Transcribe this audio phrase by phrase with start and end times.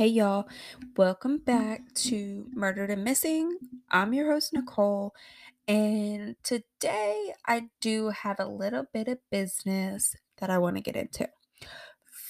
[0.00, 0.48] Hey y'all,
[0.96, 3.58] welcome back to Murdered and Missing.
[3.90, 5.12] I'm your host, Nicole,
[5.68, 10.96] and today I do have a little bit of business that I want to get
[10.96, 11.28] into.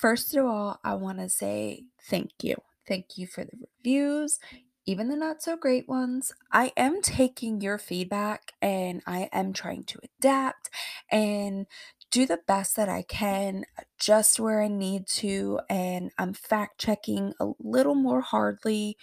[0.00, 2.56] First of all, I want to say thank you.
[2.88, 4.40] Thank you for the reviews,
[4.84, 6.32] even the not so great ones.
[6.50, 10.70] I am taking your feedback and I am trying to adapt
[11.08, 11.66] and
[12.10, 13.64] do the best that I can,
[14.00, 18.98] just where I need to, and I'm fact checking a little more hardly.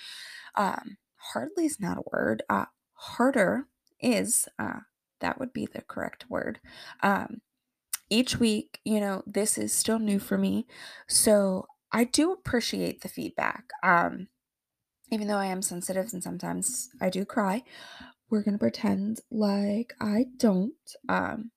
[0.55, 2.43] Um, hardly is not a word.
[2.49, 3.67] Uh, harder
[4.01, 4.47] is.
[4.59, 4.81] Uh,
[5.21, 6.59] that would be the correct word.
[7.03, 7.41] Um,
[8.09, 10.67] each week, you know, this is still new for me,
[11.07, 13.69] so I do appreciate the feedback.
[13.83, 14.29] Um,
[15.11, 17.63] even though I am sensitive and sometimes I do cry,
[18.29, 20.73] we're gonna pretend like I don't.
[21.09, 21.51] Um,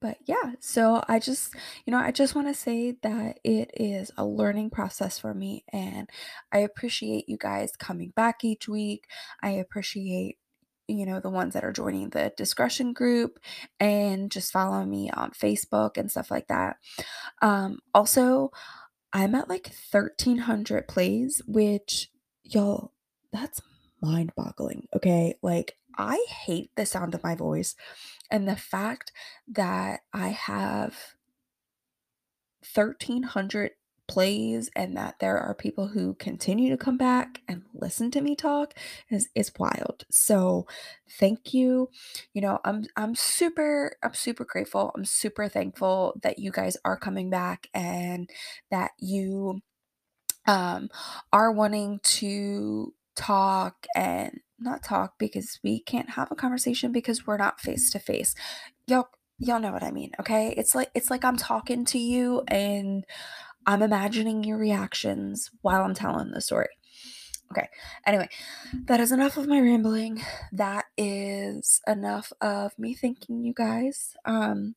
[0.00, 4.10] but yeah, so I just, you know, I just want to say that it is
[4.16, 6.08] a learning process for me, and
[6.52, 9.06] I appreciate you guys coming back each week.
[9.42, 10.38] I appreciate,
[10.86, 13.38] you know, the ones that are joining the discussion group
[13.80, 16.76] and just following me on Facebook and stuff like that.
[17.42, 18.50] Um, also,
[19.12, 22.10] I'm at like 1300 plays, which
[22.44, 22.92] y'all,
[23.32, 23.60] that's
[24.00, 24.86] mind boggling.
[24.94, 25.34] Okay.
[25.42, 27.74] Like, I hate the sound of my voice.
[28.30, 29.12] And the fact
[29.48, 30.94] that I have
[32.74, 33.72] 1300
[34.06, 38.34] plays and that there are people who continue to come back and listen to me
[38.34, 38.72] talk
[39.10, 40.04] is is wild.
[40.10, 40.66] So
[41.20, 41.90] thank you.
[42.32, 44.92] You know, I'm I'm super I'm super grateful.
[44.96, 48.30] I'm super thankful that you guys are coming back and
[48.70, 49.60] that you
[50.46, 50.88] um
[51.32, 57.36] are wanting to talk and not talk because we can't have a conversation because we're
[57.36, 58.34] not face to face.
[58.86, 60.52] Y'all y'all know what I mean, okay?
[60.56, 63.04] It's like it's like I'm talking to you and
[63.66, 66.68] I'm imagining your reactions while I'm telling the story.
[67.50, 67.68] Okay.
[68.06, 68.28] Anyway,
[68.86, 70.22] that is enough of my rambling.
[70.52, 74.14] That is enough of me thanking you guys.
[74.24, 74.74] Um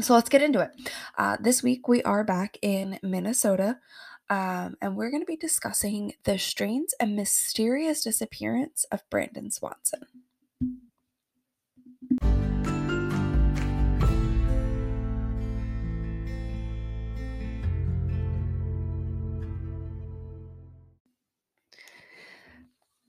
[0.00, 0.70] so let's get into it.
[1.18, 3.78] Uh, this week we are back in Minnesota.
[4.30, 10.04] Um, and we're going to be discussing the strange and mysterious disappearance of Brandon Swanson.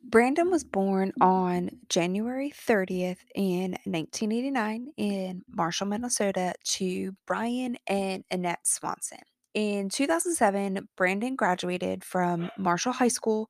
[0.03, 8.67] Brandon was born on January 30th in 1989 in Marshall, Minnesota to Brian and Annette
[8.67, 9.19] Swanson.
[9.53, 13.49] In 2007, Brandon graduated from Marshall High School,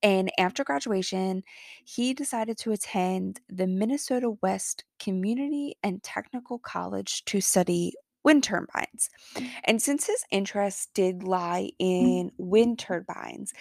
[0.00, 1.42] and after graduation,
[1.84, 9.10] he decided to attend the Minnesota West Community and Technical College to study wind turbines.
[9.64, 13.52] And since his interest did lie in wind turbines,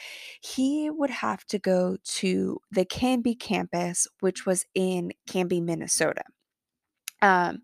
[0.42, 6.24] he would have to go to the Canby campus, which was in Canby, Minnesota.
[7.22, 7.62] Um,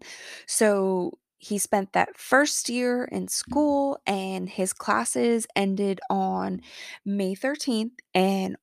[0.47, 3.27] so he spent that first year in mm-hmm.
[3.27, 6.61] school, and his classes ended on
[7.05, 8.55] May 13th, and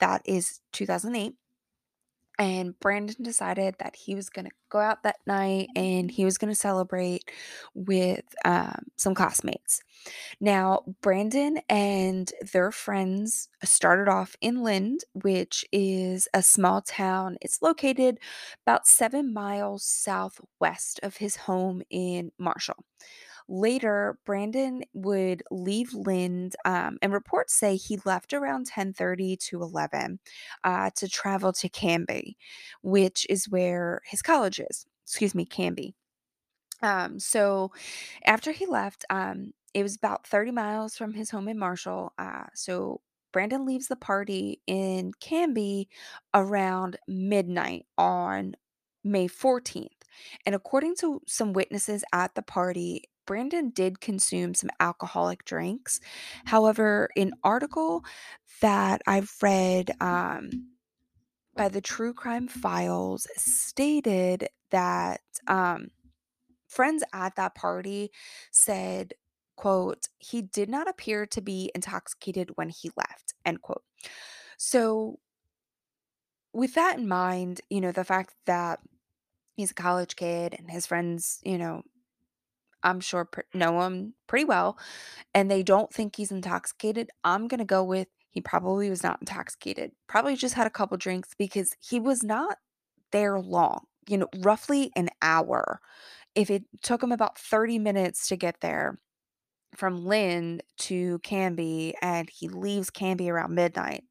[0.00, 1.34] that is 2008
[2.38, 6.38] and Brandon decided that he was going to go out that night and he was
[6.38, 7.30] going to celebrate
[7.74, 9.82] with um, some classmates.
[10.40, 17.38] Now, Brandon and their friends started off in Lind, which is a small town.
[17.40, 18.18] It's located
[18.64, 22.84] about seven miles southwest of his home in Marshall.
[23.48, 30.20] Later, Brandon would leave Lind, um, and reports say he left around 10:30 to 11
[30.64, 32.36] uh, to travel to Canby,
[32.82, 34.86] which is where his college is.
[35.04, 35.94] Excuse me, Canby.
[36.82, 37.72] Um, so
[38.24, 42.12] after he left, um, it was about 30 miles from his home in Marshall.
[42.18, 43.00] Uh, so
[43.32, 45.88] Brandon leaves the party in Canby
[46.34, 48.54] around midnight on
[49.04, 49.88] May 14th.
[50.46, 56.00] And according to some witnesses at the party, Brandon did consume some alcoholic drinks.
[56.46, 58.02] However, an article
[58.62, 60.70] that I've read um,
[61.54, 65.88] by the True Crime Files stated that um,
[66.68, 68.10] friends at that party
[68.50, 69.12] said,
[69.56, 73.82] quote, he did not appear to be intoxicated when he left, end quote.
[74.56, 75.18] So,
[76.54, 78.80] with that in mind, you know, the fact that
[79.54, 81.82] he's a college kid and his friends, you know,
[82.82, 84.78] I'm sure pr- know him pretty well,
[85.34, 89.18] and they don't think he's intoxicated, I'm going to go with he probably was not
[89.20, 89.92] intoxicated.
[90.06, 92.58] Probably just had a couple drinks because he was not
[93.10, 95.80] there long, you know, roughly an hour.
[96.34, 98.98] If it took him about 30 minutes to get there,
[99.76, 104.04] from Lind to Canby and he leaves Canby around midnight,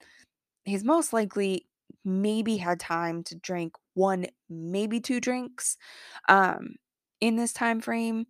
[0.65, 1.67] he's most likely
[2.05, 5.77] maybe had time to drink one, maybe two drinks
[6.29, 6.75] um,
[7.19, 8.27] in this time frame,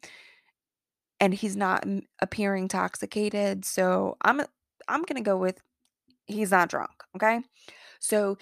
[1.20, 1.86] and he's not
[2.22, 3.66] appearing intoxicated.
[3.66, 4.42] So I'm
[4.88, 5.60] I'm gonna go with
[6.28, 6.92] he's not drunk.
[7.16, 7.42] Okay,
[8.00, 8.38] so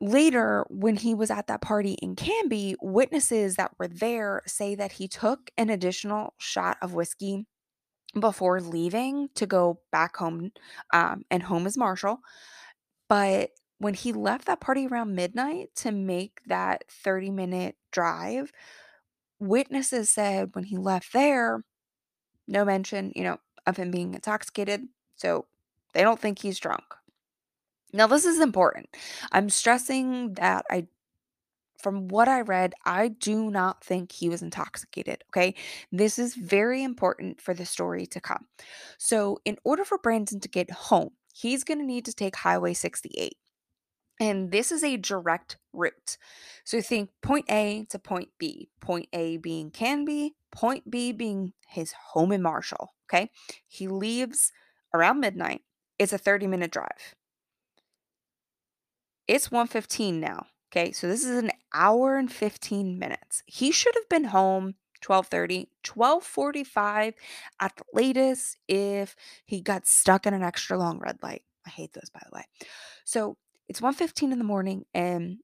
[0.00, 4.92] later when he was at that party in Canby, witnesses that were there say that
[4.92, 7.46] he took an additional shot of whiskey
[8.18, 10.50] before leaving to go back home
[10.92, 12.20] um, and home is Marshall.
[13.08, 18.52] But when he left that party around midnight to make that 30 minute drive,
[19.38, 21.64] witnesses said when he left there,
[22.50, 24.88] no mention, you know, of him being intoxicated.
[25.16, 25.46] So
[25.94, 26.84] they don't think he's drunk.
[27.92, 28.88] Now, this is important.
[29.32, 30.86] I'm stressing that I
[31.80, 35.24] from what I read, I do not think he was intoxicated.
[35.30, 35.54] Okay.
[35.90, 38.46] This is very important for the story to come.
[38.98, 42.74] So, in order for Brandon to get home, he's going to need to take Highway
[42.74, 43.36] 68.
[44.20, 46.18] And this is a direct route.
[46.64, 48.68] So, think point A to point B.
[48.80, 52.94] Point A being Canby, point B being his home in Marshall.
[53.08, 53.30] Okay.
[53.68, 54.52] He leaves
[54.94, 55.62] around midnight.
[55.98, 57.14] It's a 30 minute drive.
[59.28, 60.46] It's 1:15 now.
[60.72, 63.42] Okay, so this is an hour and 15 minutes.
[63.46, 67.14] He should have been home 12:30, 12:45
[67.60, 71.42] at the latest if he got stuck in an extra long red light.
[71.66, 72.44] I hate those by the way.
[73.04, 73.36] So,
[73.68, 75.38] it's 1:15 in the morning and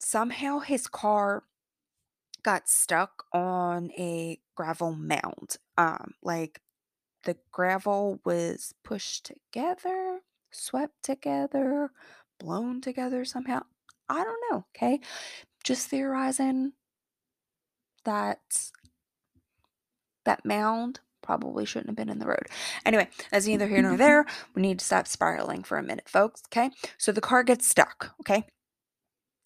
[0.00, 1.44] somehow his car
[2.44, 5.56] got stuck on a gravel mound.
[5.76, 6.60] Um like
[7.24, 10.20] the gravel was pushed together,
[10.50, 11.90] swept together,
[12.38, 13.62] blown together somehow.
[14.08, 15.00] I don't know, okay?
[15.64, 16.72] Just theorizing
[18.04, 18.70] that
[20.24, 22.46] that mound probably shouldn't have been in the road.
[22.84, 24.26] Anyway, that's neither here nor there.
[24.54, 26.70] We need to stop spiraling for a minute, folks, okay?
[26.98, 28.44] So the car gets stuck, okay?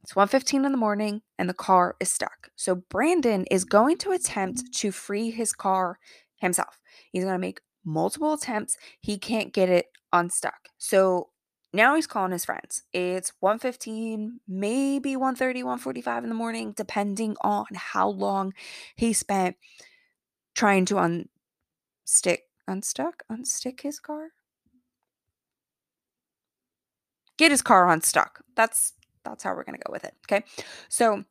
[0.02, 2.50] It's 1:15 in the morning and the car is stuck.
[2.56, 4.72] So Brandon is going to attempt mm.
[4.72, 5.98] to free his car
[6.36, 6.80] himself.
[7.12, 8.76] He's going to make multiple attempts.
[9.00, 10.68] He can't get it unstuck.
[10.78, 11.30] So
[11.72, 12.84] now he's calling his friends.
[12.92, 18.54] It's 1:15, maybe 1:30, 1:45 in the morning depending on how long
[18.96, 19.56] he spent
[20.54, 24.28] trying to unstick unstuck unstick his car.
[27.36, 28.40] Get his car unstuck.
[28.56, 28.94] That's
[29.28, 30.14] that's how we're going to go with it.
[30.26, 30.44] Okay.
[30.88, 31.24] So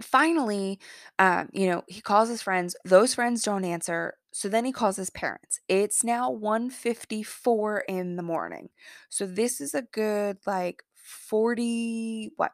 [0.00, 0.78] finally,
[1.18, 2.76] um, you know, he calls his friends.
[2.84, 4.14] Those friends don't answer.
[4.32, 5.60] So then he calls his parents.
[5.68, 8.70] It's now 1:54 in the morning.
[9.08, 12.52] So this is a good like 40 what?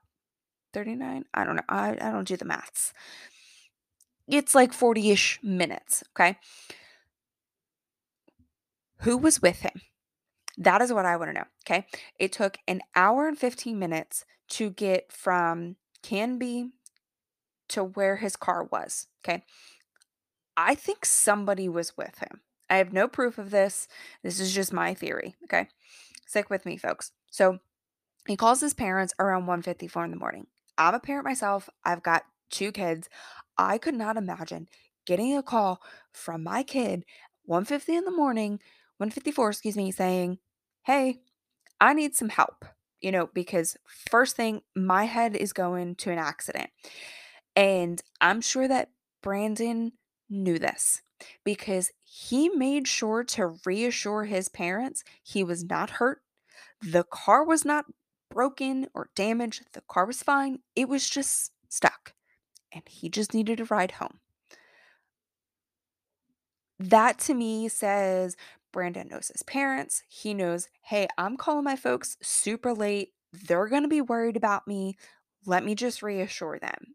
[0.72, 1.25] 39?
[1.34, 1.62] I don't know.
[1.69, 2.93] I, I don't do the maths.
[4.28, 6.38] It's like 40-ish minutes, okay?
[9.00, 9.81] Who was with him?
[10.56, 11.87] That is what I want to know, okay?
[12.19, 16.70] It took an hour and 15 minutes to get from Canby
[17.70, 19.06] to where his car was.
[19.25, 19.44] Okay.
[20.56, 22.41] I think somebody was with him.
[22.69, 23.88] I have no proof of this.
[24.23, 25.35] This is just my theory.
[25.44, 25.69] Okay.
[26.26, 27.12] Stick with me, folks.
[27.31, 27.58] So
[28.26, 30.47] he calls his parents around 1:54 in the morning.
[30.79, 31.69] I'm a parent myself.
[31.85, 33.08] I've got two kids.
[33.58, 34.69] I could not imagine
[35.06, 35.82] getting a call
[36.12, 37.05] from my kid
[37.44, 38.61] 1:50 in the morning,
[38.99, 40.38] 1:54, excuse me, saying,
[40.85, 41.23] "Hey,
[41.81, 42.65] I need some help."
[43.01, 43.77] You know, because
[44.11, 46.71] first thing my head is going to an accident.
[47.57, 48.91] And I'm sure that
[49.23, 49.93] Brandon
[50.29, 51.03] knew this
[51.45, 56.21] because he made sure to reassure his parents he was not hurt.
[56.83, 57.87] The car was not
[58.31, 59.65] broken or damaged.
[59.73, 60.61] The car was fine.
[60.75, 62.15] It was just stuck.
[62.73, 64.21] And he just needed a ride home.
[66.79, 68.37] That to me says
[68.72, 70.03] Brandon knows his parents.
[70.08, 73.12] He knows, hey, I'm calling my folks super late.
[73.32, 74.96] They're going to be worried about me.
[75.46, 76.94] Let me just reassure them.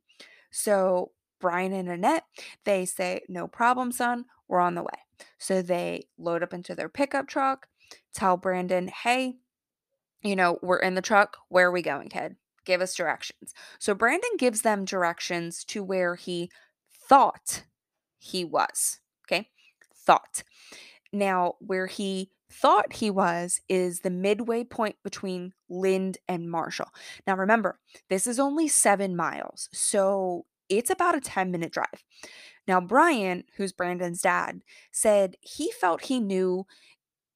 [0.51, 2.25] So Brian and Annette,
[2.63, 5.27] they say, No problem, son, we're on the way.
[5.37, 7.67] So they load up into their pickup truck,
[8.13, 9.35] tell Brandon, Hey,
[10.21, 11.37] you know, we're in the truck.
[11.49, 12.35] Where are we going, kid?
[12.65, 13.53] Give us directions.
[13.79, 16.49] So Brandon gives them directions to where he
[17.07, 17.63] thought
[18.17, 18.99] he was.
[19.27, 19.49] Okay.
[19.95, 20.43] Thought.
[21.15, 26.89] Now, where he thought he was is the midway point between Lind and Marshall.
[27.25, 27.79] Now, remember,
[28.09, 32.03] this is only seven miles, so it's about a 10 minute drive.
[32.67, 36.65] Now, Brian, who's Brandon's dad, said he felt he knew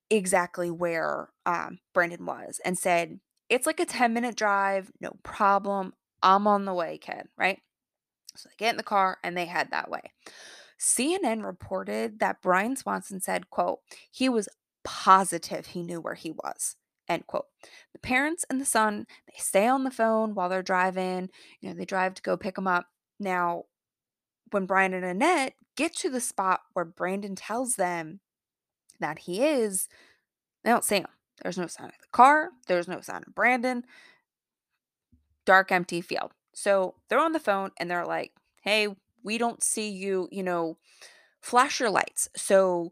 [0.09, 5.93] exactly where um, Brandon was and said, It's like a 10 minute drive, no problem.
[6.21, 7.59] I'm on the way, kid, right?
[8.35, 10.01] So they get in the car and they head that way.
[10.79, 14.47] CNN reported that Brian Swanson said, quote, he was
[14.83, 16.75] positive he knew where he was.
[17.07, 17.47] End quote.
[17.91, 21.29] The parents and the son, they stay on the phone while they're driving.
[21.59, 22.85] You know, they drive to go pick him up.
[23.19, 23.63] Now,
[24.51, 28.19] when Brian and Annette get to the spot where Brandon tells them
[28.99, 29.87] that he is,
[30.63, 31.07] they don't see him.
[31.41, 32.49] There's no sign of the car.
[32.67, 33.85] There's no sign of Brandon.
[35.45, 36.31] Dark, empty field.
[36.53, 38.89] So they're on the phone and they're like, hey,
[39.23, 40.77] we don't see you, you know,
[41.41, 42.29] flash your lights.
[42.35, 42.91] So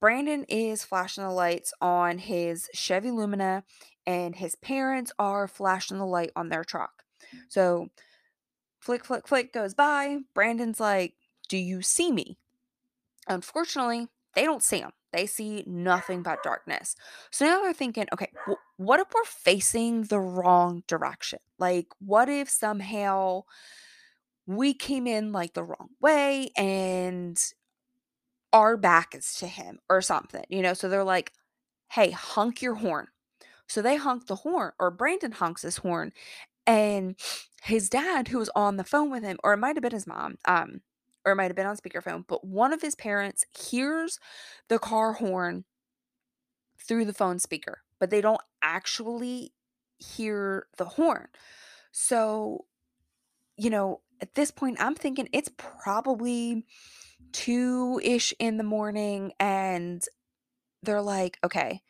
[0.00, 3.64] Brandon is flashing the lights on his Chevy Lumina
[4.06, 7.04] and his parents are flashing the light on their truck.
[7.48, 7.88] So
[8.80, 10.18] flick, flick, flick goes by.
[10.34, 11.14] Brandon's like,
[11.48, 12.38] Do you see me?
[13.28, 14.92] Unfortunately, they don't see him.
[15.12, 16.94] They see nothing but darkness.
[17.30, 18.30] So now they're thinking, okay,
[18.76, 21.40] what if we're facing the wrong direction?
[21.58, 23.42] Like, what if somehow
[24.56, 27.38] we came in like the wrong way and
[28.52, 30.74] our back is to him or something, you know?
[30.74, 31.32] So they're like,
[31.92, 33.08] hey, honk your horn.
[33.68, 36.12] So they honk the horn, or Brandon honks his horn,
[36.66, 37.16] and
[37.62, 40.06] his dad, who was on the phone with him, or it might have been his
[40.06, 40.82] mom, um,
[41.24, 44.18] or it might have been on speakerphone, but one of his parents hears
[44.68, 45.64] the car horn
[46.78, 49.52] through the phone speaker, but they don't actually
[49.98, 51.28] hear the horn.
[51.92, 52.66] So,
[53.56, 56.64] you know, at this point, I'm thinking it's probably
[57.32, 60.02] two ish in the morning, and
[60.82, 61.80] they're like, okay,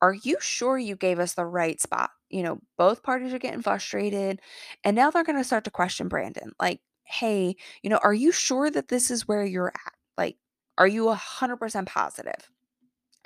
[0.00, 2.10] are you sure you gave us the right spot?
[2.30, 4.40] You know, both parties are getting frustrated.
[4.84, 6.52] And now they're going to start to question Brandon.
[6.60, 9.92] Like, hey, you know, are you sure that this is where you're at?
[10.16, 10.36] Like,
[10.76, 12.50] are you 100% positive?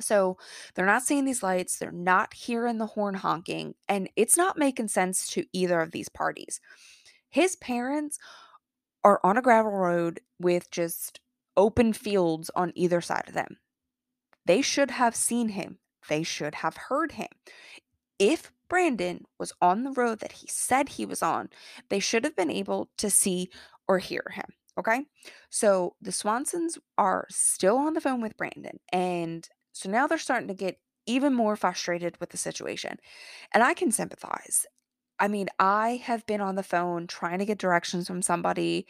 [0.01, 0.39] So
[0.75, 4.89] they're not seeing these lights, they're not hearing the horn honking, and it's not making
[4.89, 6.61] sense to either of these parties.
[7.29, 8.19] His parents
[9.05, 11.21] are on a gravel road with just
[11.57, 13.59] open fields on either side of them.
[14.47, 15.79] They should have seen him
[16.09, 17.29] they should have heard him.
[18.19, 21.51] If Brandon was on the road that he said he was on,
[21.89, 23.51] they should have been able to see
[23.89, 24.45] or hear him.
[24.79, 25.05] Okay.
[25.51, 28.79] So the Swansons are still on the phone with Brandon.
[28.93, 32.99] And so now they're starting to get even more frustrated with the situation.
[33.53, 34.67] And I can sympathize.
[35.23, 38.89] I mean, I have been on the phone trying to get directions from somebody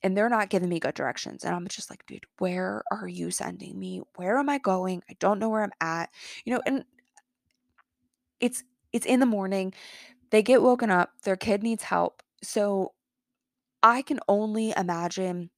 [0.00, 1.42] and they're not giving me good directions.
[1.42, 4.00] And I'm just like, dude, where are you sending me?
[4.14, 5.02] Where am I going?
[5.10, 6.10] I don't know where I'm at.
[6.44, 6.84] You know, and
[8.38, 8.62] it's
[8.92, 9.74] it's in the morning.
[10.30, 12.22] They get woken up, their kid needs help.
[12.44, 12.92] So
[13.82, 15.50] I can only imagine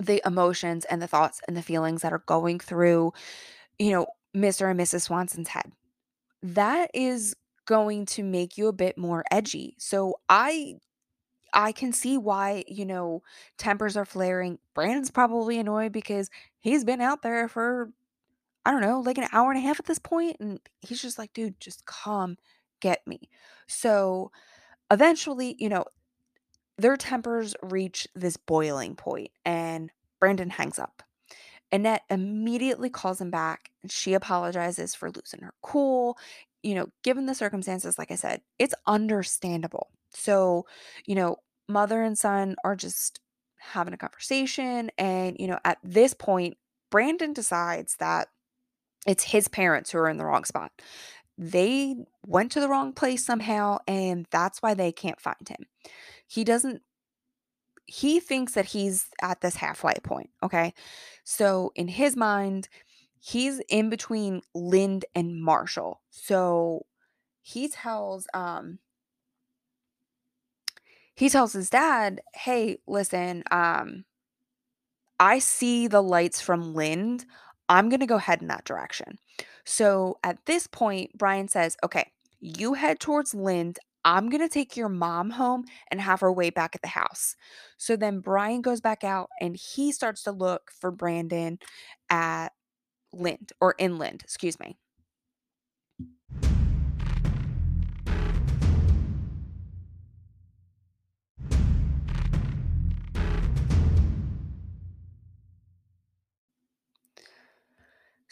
[0.00, 3.14] the emotions and the thoughts and the feelings that are going through,
[3.80, 4.06] you know,
[4.36, 4.70] Mr.
[4.70, 5.02] and Mrs.
[5.02, 5.72] Swanson's head.
[6.40, 7.34] That is
[7.66, 9.76] going to make you a bit more edgy.
[9.78, 10.76] So I
[11.52, 13.22] I can see why, you know,
[13.58, 14.58] tempers are flaring.
[14.74, 16.30] Brandon's probably annoyed because
[16.60, 17.90] he's been out there for
[18.66, 21.18] I don't know, like an hour and a half at this point and he's just
[21.18, 22.36] like, "Dude, just come
[22.80, 23.30] get me."
[23.68, 24.32] So
[24.90, 25.84] eventually, you know,
[26.78, 31.02] their tempers reach this boiling point and Brandon hangs up.
[31.72, 36.16] Annette immediately calls him back and she apologizes for losing her cool.
[36.66, 39.90] You know, given the circumstances, like I said, it's understandable.
[40.10, 40.66] So,
[41.04, 41.36] you know,
[41.68, 43.20] mother and son are just
[43.58, 44.90] having a conversation.
[44.98, 46.56] And, you know, at this point,
[46.90, 48.26] Brandon decides that
[49.06, 50.72] it's his parents who are in the wrong spot.
[51.38, 51.94] They
[52.26, 55.66] went to the wrong place somehow, and that's why they can't find him.
[56.26, 56.82] He doesn't
[57.86, 60.74] he thinks that he's at this halfway point, okay?
[61.24, 62.68] So in his mind,
[63.26, 66.00] he's in between Lind and Marshall.
[66.10, 66.86] So
[67.42, 68.78] he tells um
[71.14, 74.04] he tells his dad, "Hey, listen, um
[75.18, 77.24] I see the lights from Lind.
[77.68, 79.18] I'm going to go head in that direction."
[79.64, 83.78] So at this point, Brian says, "Okay, you head towards Lind.
[84.04, 87.34] I'm going to take your mom home and have her wait back at the house.
[87.76, 91.58] So then Brian goes back out and he starts to look for Brandon
[92.08, 92.52] at
[93.16, 94.76] Lind or inland, excuse me.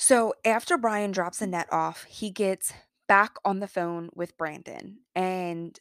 [0.06, 2.74] So after Brian drops Annette off, he gets
[3.08, 4.98] back on the phone with Brandon.
[5.14, 5.80] And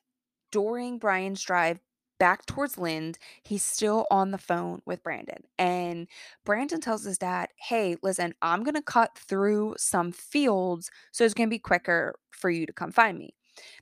[0.49, 1.79] during Brian's drive
[2.23, 3.19] back towards Lind.
[3.43, 5.43] He's still on the phone with Brandon.
[5.59, 6.07] And
[6.45, 10.89] Brandon tells his dad, Hey, listen, I'm going to cut through some fields.
[11.11, 13.35] So it's going to be quicker for you to come find me.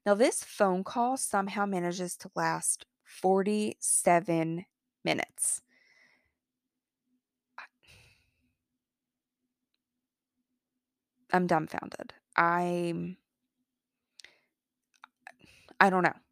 [0.07, 4.65] Now, this phone call somehow manages to last 47
[5.05, 5.61] minutes.
[11.31, 12.13] I'm dumbfounded.
[12.35, 13.17] I'm
[15.79, 16.30] I don't know.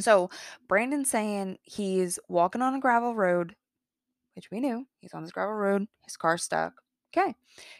[0.00, 0.30] So
[0.68, 3.56] Brandon's saying he's walking on a gravel road,
[4.34, 5.86] which we knew he's on this gravel road.
[6.04, 6.74] His car stuck.
[7.16, 7.34] Okay.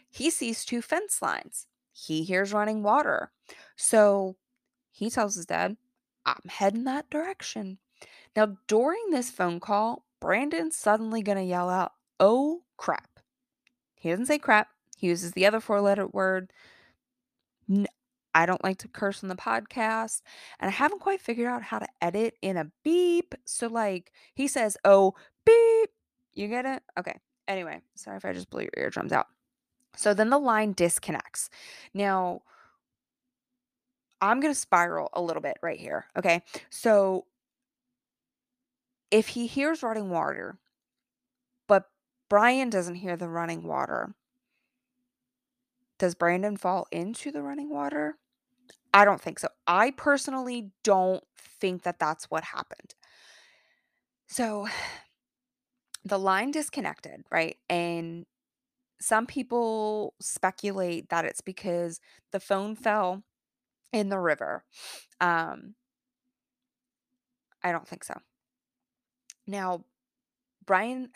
[0.08, 1.66] He sees two fence lines.
[1.92, 3.30] He hears running water.
[3.76, 4.36] So
[4.90, 5.76] he tells his dad,
[6.26, 7.78] I'm heading that direction.
[8.36, 13.20] Now, during this phone call, Brandon's suddenly going to yell out, Oh crap.
[13.94, 16.52] He doesn't say crap, he uses the other four letter word.
[18.34, 20.22] I don't like to curse on the podcast,
[20.58, 23.34] and I haven't quite figured out how to edit in a beep.
[23.44, 25.90] So, like, he says, Oh, beep.
[26.34, 26.82] You get it?
[26.98, 27.18] Okay.
[27.48, 29.26] Anyway, sorry if I just blew your eardrums out.
[29.96, 31.50] So then the line disconnects.
[31.92, 32.42] Now,
[34.20, 36.06] I'm going to spiral a little bit right here.
[36.16, 36.42] Okay.
[36.68, 37.26] So
[39.10, 40.58] if he hears running water,
[41.66, 41.90] but
[42.28, 44.14] Brian doesn't hear the running water,
[46.00, 48.16] does Brandon fall into the running water?
[48.92, 49.48] I don't think so.
[49.66, 52.94] I personally don't think that that's what happened.
[54.26, 54.66] So
[56.02, 57.58] the line disconnected, right?
[57.68, 58.24] And
[58.98, 62.00] some people speculate that it's because
[62.32, 63.22] the phone fell
[63.92, 64.64] in the river.
[65.20, 65.74] Um,
[67.62, 68.14] I don't think so.
[69.46, 69.84] Now,
[70.64, 71.10] Brian,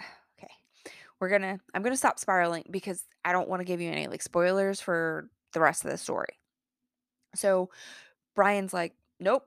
[1.25, 4.21] we're gonna, I'm gonna stop spiraling because I don't want to give you any like
[4.21, 6.39] spoilers for the rest of the story.
[7.35, 7.71] So,
[8.37, 9.45] Brian's like, nope,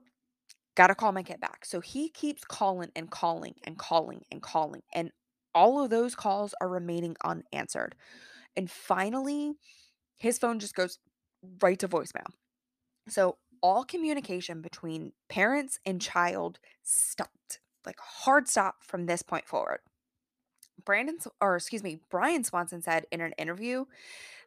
[0.75, 1.65] gotta call my kid back.
[1.65, 5.11] So he keeps calling and calling and calling and calling, and
[5.53, 7.93] all of those calls are remaining unanswered.
[8.55, 9.53] And finally,
[10.17, 10.97] his phone just goes
[11.61, 12.25] right to voicemail.
[13.07, 19.81] So all communication between parents and child stopped, like hard stop from this point forward.
[20.85, 23.85] Brandon, or excuse me, Brian Swanson said in an interview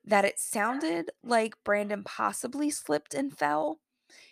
[0.04, 3.80] that it sounded like Brandon possibly slipped and fell.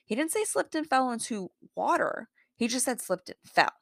[0.04, 3.72] He didn't say slipped and fell into water, he just said slipped and fell.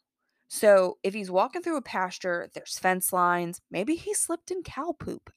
[0.49, 4.95] So if he's walking through a pasture, there's fence lines, maybe he slipped in cow
[4.99, 5.31] poop.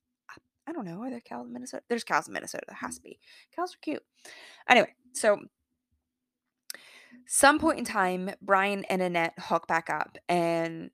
[0.68, 1.02] I don't know.
[1.02, 1.84] Are there cows in Minnesota?
[1.90, 2.66] There's cows in Minnesota.
[2.68, 3.10] There has mm-hmm.
[3.10, 3.20] to be.
[3.56, 4.04] Cows are cute.
[4.70, 5.40] Anyway, so
[7.26, 10.92] some point in time, Brian and Annette hook back up, and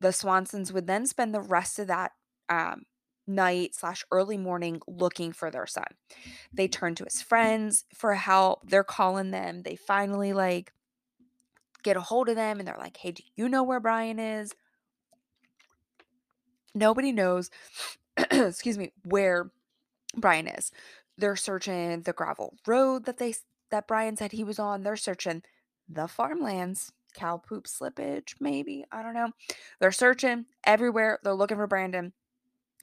[0.00, 2.12] the Swansons would then spend the rest of that
[2.48, 2.82] um,
[3.26, 5.84] night slash early morning looking for their son.
[6.52, 8.68] They turn to his friends for help.
[8.68, 9.62] They're calling them.
[9.62, 10.72] They finally like
[11.82, 14.52] get a hold of them, and they're like, "Hey, do you know where Brian is?"
[16.74, 17.50] Nobody knows.
[18.30, 19.50] excuse me, where
[20.16, 20.72] Brian is.
[21.16, 23.34] They're searching the gravel road that they
[23.70, 24.82] that Brian said he was on.
[24.82, 25.42] They're searching
[25.88, 28.84] the farmlands, cow poop slippage, maybe.
[28.92, 29.30] I don't know.
[29.80, 31.18] They're searching everywhere.
[31.22, 32.12] They're looking for Brandon.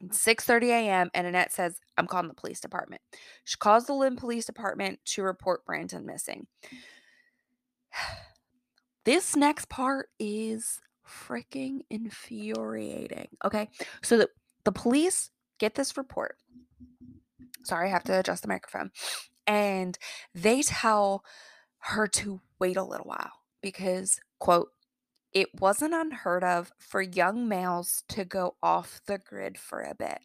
[0.03, 1.09] 6:30 a.m.
[1.13, 3.01] and Annette says, "I'm calling the police department."
[3.45, 6.47] She calls the Lind Police Department to report Brandon missing.
[9.05, 13.27] This next part is freaking infuriating.
[13.45, 13.69] Okay,
[14.01, 14.29] so the
[14.63, 16.37] the police get this report.
[17.63, 18.91] Sorry, I have to adjust the microphone.
[19.47, 19.97] And
[20.33, 21.23] they tell
[21.79, 24.69] her to wait a little while because, quote,
[25.33, 30.19] it wasn't unheard of for young males to go off the grid for a bit.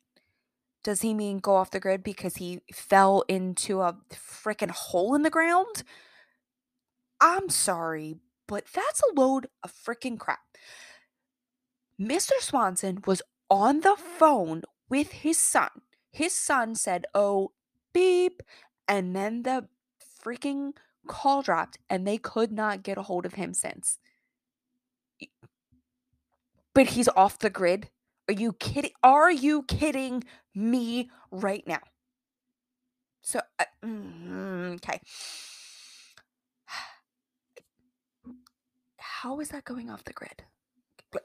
[0.82, 5.22] Does he mean go off the grid because he fell into a freaking hole in
[5.22, 5.82] the ground?
[7.20, 10.40] I'm sorry, but that's a load of freaking crap.
[12.00, 12.40] Mr.
[12.40, 13.20] Swanson was
[13.50, 15.68] on the phone with his son.
[16.12, 17.52] His son said, Oh,
[17.92, 18.42] beep.
[18.88, 19.68] And then the
[20.24, 20.72] freaking
[21.10, 23.98] call dropped and they could not get a hold of him since.
[26.72, 27.90] But he's off the grid.
[28.28, 28.92] Are you kidding?
[29.02, 30.22] Are you kidding
[30.54, 31.80] me right now?
[33.22, 35.00] So, uh, mm, okay.
[38.98, 40.44] How is that going off the grid?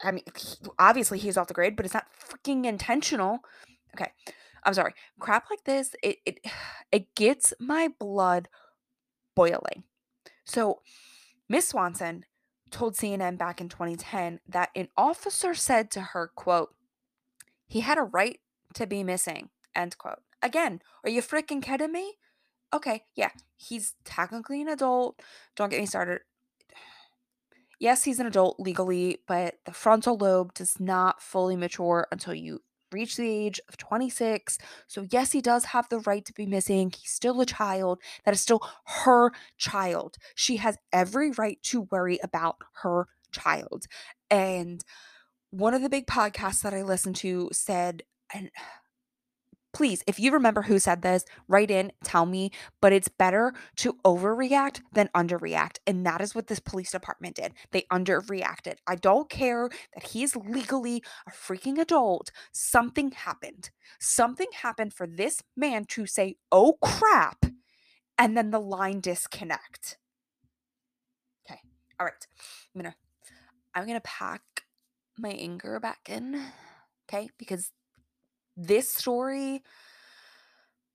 [0.04, 0.24] I mean,
[0.80, 3.39] obviously he's off the grid, but it's not freaking intentional.
[3.95, 4.12] Okay.
[4.63, 4.95] I'm sorry.
[5.19, 6.39] Crap like this, it it
[6.91, 8.50] it gets my blood
[9.36, 9.84] boiling.
[10.45, 10.82] So,
[11.50, 12.26] Miss Swanson
[12.71, 16.76] told CNN back in 2010 that an officer said to her, quote,
[17.67, 18.39] he had a right
[18.74, 20.21] to be missing, end quote.
[20.41, 22.15] Again, are you freaking kidding me?
[22.74, 25.21] Okay, yeah, he's technically an adult.
[25.56, 26.21] Don't get me started
[27.80, 32.62] yes, he's an adult legally, but the frontal lobe does not fully mature until you
[32.91, 34.58] reach the age of 26.
[34.88, 36.91] So, yes, he does have the right to be missing.
[36.95, 38.00] He's still a child.
[38.24, 40.17] That is still her child.
[40.36, 43.86] She has every right to worry about her child.
[44.30, 44.84] And
[45.52, 48.50] one of the big podcasts that I listened to said, and
[49.76, 52.50] please, if you remember who said this, write in, tell me.
[52.82, 55.80] But it's better to overreact than underreact.
[55.86, 57.54] And that is what this police department did.
[57.72, 58.76] They underreacted.
[58.88, 62.32] I don't care that he's legally a freaking adult.
[62.54, 63.70] Something happened.
[64.00, 67.46] Something happened for this man to say, oh crap,
[68.18, 69.98] and then the line disconnect.
[71.46, 71.60] Okay.
[72.00, 72.28] All right.
[72.74, 72.96] I'm to
[73.74, 74.42] I'm to pack
[75.18, 76.42] my anger back in.
[77.10, 77.30] Okay?
[77.38, 77.72] Because
[78.56, 79.63] this story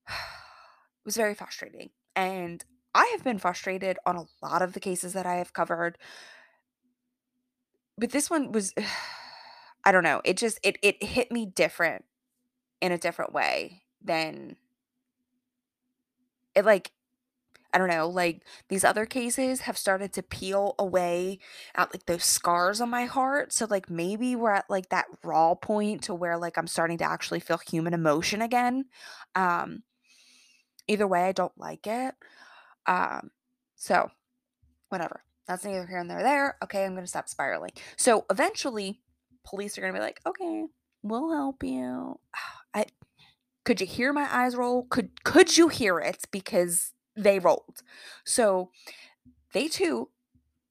[1.04, 1.90] was very frustrating.
[2.16, 5.98] And I have been frustrated on a lot of the cases that I have covered.
[7.96, 8.74] But this one was
[9.84, 10.20] I don't know.
[10.24, 12.04] It just it it hit me different
[12.80, 14.56] in a different way than
[16.54, 16.90] it like
[17.72, 21.38] I don't know, like these other cases have started to peel away
[21.74, 23.52] at like those scars on my heart.
[23.52, 27.04] So like maybe we're at like that raw point to where like I'm starting to
[27.04, 28.86] actually feel human emotion again.
[29.34, 29.82] Um
[30.88, 32.14] either way I don't like it.
[32.86, 33.30] Um
[33.76, 34.10] so
[34.88, 35.22] whatever.
[35.46, 36.56] That's neither here nor there.
[36.62, 37.72] Okay, I'm to stop spiraling.
[37.96, 39.00] So eventually
[39.44, 40.64] police are to be like, "Okay,
[41.02, 42.20] we'll help you."
[42.74, 42.86] I
[43.64, 44.84] could you hear my eyes roll?
[44.84, 47.82] Could could you hear it because they rolled.
[48.24, 48.70] So
[49.52, 50.10] they too,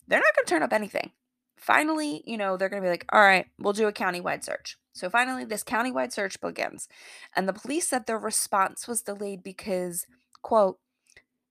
[0.08, 1.12] they're not going to turn up anything.
[1.58, 4.78] Finally, you know, they're going to be like, all right, we'll do a countywide search.
[4.94, 6.88] So finally, this countywide search begins.
[7.36, 10.08] And the police said their response was delayed because,
[10.42, 10.80] quote,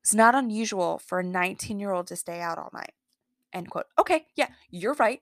[0.03, 2.93] it's not unusual for a 19 year old to stay out all night.
[3.53, 3.87] End quote.
[3.99, 5.21] Okay, yeah, you're right.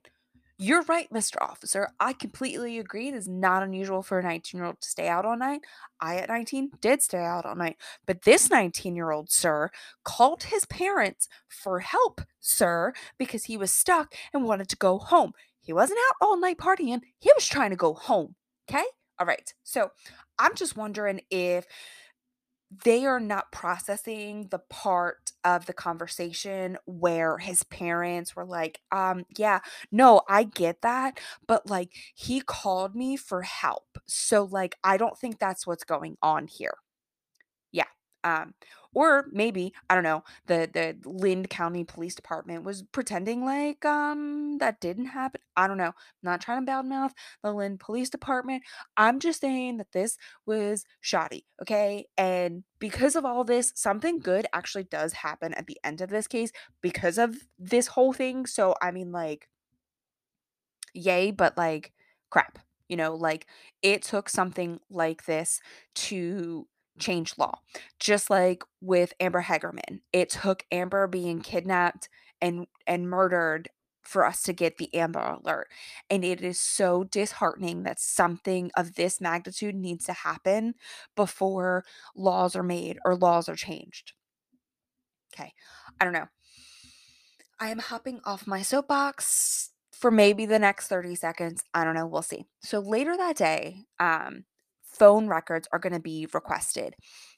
[0.59, 1.37] You're right, Mr.
[1.42, 1.90] Officer.
[2.01, 3.09] I completely agree.
[3.09, 5.61] It is not unusual for a 19 year old to stay out all night.
[6.01, 7.77] I, at 19, did stay out all night.
[8.07, 9.71] But this 19 year old, sir,
[10.05, 15.33] called his parents for help, sir, because he was stuck and wanted to go home.
[15.61, 18.35] He wasn't out all night partying, he was trying to go home.
[18.71, 18.85] Okay?
[19.19, 19.53] All right.
[19.62, 19.90] So
[20.38, 21.66] I'm just wondering if
[22.85, 29.24] they are not processing the part of the conversation where his parents were like, um,
[29.37, 29.61] yeah,
[29.92, 33.98] no, I get that, but like he called me for help.
[34.07, 36.74] So like I don't think that's what's going on here.
[37.72, 37.85] Yeah.
[38.24, 38.55] Um,
[38.96, 44.56] or maybe, I don't know, the the Lind County Police Department was pretending like um
[44.59, 45.42] that didn't happen.
[45.56, 45.88] I don't know.
[45.88, 48.62] I'm not trying to badmouth the Lind Police Department.
[48.96, 52.06] I'm just saying that this was shoddy, okay?
[52.16, 56.26] And because of all this, something good actually does happen at the end of this
[56.26, 56.50] case
[56.82, 58.46] because of this whole thing.
[58.46, 59.48] So I mean like
[60.94, 61.92] yay, but like
[62.30, 62.59] crap.
[62.88, 63.46] You know, like
[63.82, 65.61] it took something like this
[65.96, 67.61] to change law.
[67.98, 72.09] Just like with Amber Hagerman, it took Amber being kidnapped
[72.40, 73.68] and and murdered
[74.02, 75.68] for us to get the Amber Alert.
[76.09, 80.74] And it is so disheartening that something of this magnitude needs to happen
[81.16, 84.12] before laws are made or laws are changed.
[85.35, 85.52] Okay.
[86.00, 86.28] I don't know.
[87.59, 91.64] I am hopping off my soapbox for maybe the next 30 seconds.
[91.74, 92.06] I don't know.
[92.06, 92.46] We'll see.
[92.62, 94.44] So later that day, um,
[94.98, 96.94] phone records are going to be requested.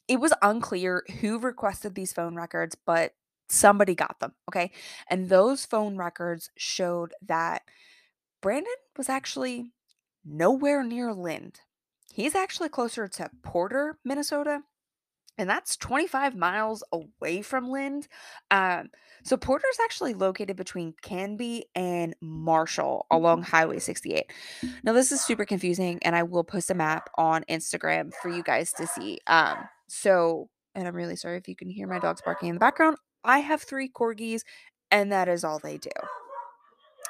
[0.06, 3.12] It was unclear who requested these phone records, but
[3.48, 4.32] somebody got them.
[4.48, 4.70] Okay.
[5.08, 7.62] And those phone records showed that
[8.40, 9.72] Brandon was actually
[10.24, 11.60] nowhere near Lind.
[12.12, 14.62] He's actually closer to Porter, Minnesota,
[15.38, 18.08] and that's 25 miles away from Lind.
[18.50, 18.90] Um,
[19.22, 24.32] so Porter's actually located between Canby and Marshall along Highway 68.
[24.82, 28.42] Now this is super confusing, and I will post a map on Instagram for you
[28.42, 29.18] guys to see.
[29.26, 32.60] Um, so, and I'm really sorry if you can hear my dogs barking in the
[32.60, 32.96] background.
[33.24, 34.42] I have three corgis,
[34.90, 35.90] and that is all they do.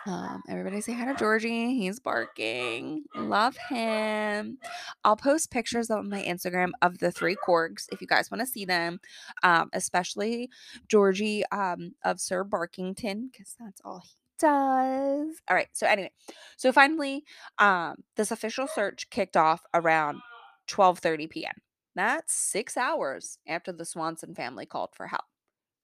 [0.08, 1.74] Um, everybody say hi to Georgie.
[1.74, 3.04] He's barking.
[3.14, 4.56] Love him.
[5.04, 8.46] I'll post pictures on my Instagram of the three corgs if you guys want to
[8.46, 9.00] see them,
[9.42, 10.48] um, especially
[10.88, 15.42] Georgie um, of Sir Barkington, because that's all he does.
[15.46, 15.68] All right.
[15.74, 16.12] So, anyway,
[16.56, 17.24] so finally,
[17.58, 20.20] um, this official search kicked off around
[20.68, 21.54] 12 30 p.m.
[21.94, 25.26] That's six hours after the Swanson family called for help.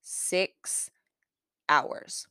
[0.01, 0.91] Six
[1.69, 2.27] hours.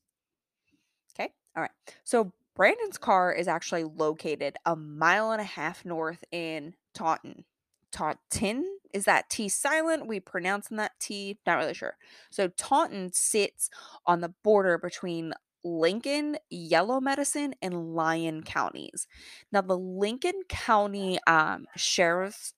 [1.55, 1.71] All right.
[2.03, 7.45] So Brandon's car is actually located a mile and a half north in Taunton.
[7.91, 8.65] Taunton?
[8.93, 10.07] Is that T silent?
[10.07, 11.39] We pronouncing that T?
[11.45, 11.95] Not really sure.
[12.29, 13.69] So Taunton sits
[14.05, 19.07] on the border between Lincoln, Yellow Medicine, and Lyon counties.
[19.51, 22.53] Now, the Lincoln County um, Sheriff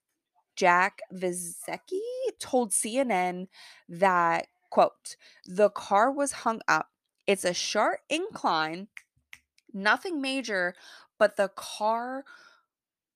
[0.56, 2.00] Jack Vizecky
[2.40, 3.46] told CNN
[3.88, 6.88] that, quote, the car was hung up
[7.26, 8.88] it's a sharp incline,
[9.72, 10.74] nothing major,
[11.18, 12.24] but the car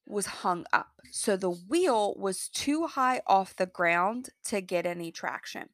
[0.06, 1.00] was hung up.
[1.10, 5.70] So the wheel was too high off the ground to get any traction.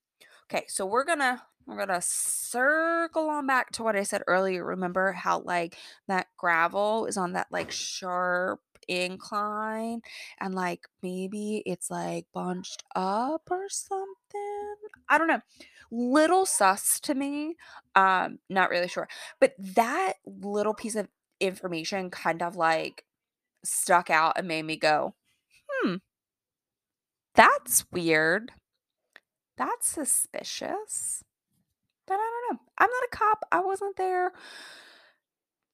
[0.51, 4.65] Okay, so we're gonna we're gonna circle on back to what I said earlier.
[4.65, 10.03] Remember how like that gravel is on that like sharp incline
[10.41, 14.16] and like maybe it's like bunched up or something.
[15.09, 15.41] I don't know.
[15.91, 17.57] Little sus to me.
[17.95, 19.09] Um, not really sure.
[19.41, 21.09] But that little piece of
[21.41, 23.05] information kind of like
[23.65, 25.15] stuck out and made me go,
[25.69, 25.97] hmm,
[27.35, 28.53] that's weird.
[29.57, 31.23] That's suspicious.
[32.07, 32.61] But I don't know.
[32.79, 33.45] I'm not a cop.
[33.51, 34.33] I wasn't there.